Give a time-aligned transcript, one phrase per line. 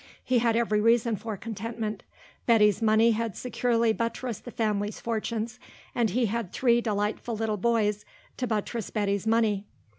[0.23, 2.01] He had every reason for contentment.
[2.47, 5.59] Betty's money had securely buttressed the family fortunes
[5.93, 8.03] and he had three delightful little boys
[8.37, 9.67] to buttress Betty's money.